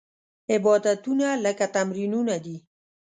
[0.53, 2.57] عبادتونه لکه تمرینونه دي.